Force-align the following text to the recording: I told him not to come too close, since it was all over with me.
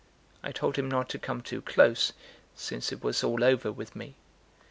I 0.41 0.51
told 0.51 0.77
him 0.77 0.89
not 0.89 1.09
to 1.09 1.19
come 1.19 1.41
too 1.43 1.61
close, 1.61 2.11
since 2.55 2.91
it 2.91 3.03
was 3.03 3.23
all 3.23 3.43
over 3.43 3.71
with 3.71 3.95
me. 3.95 4.15